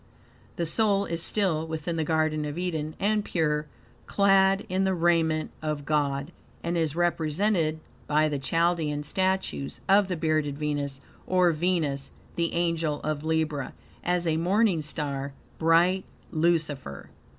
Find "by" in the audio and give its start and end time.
8.07-8.27